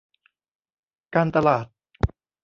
[1.15, 1.65] การตลาด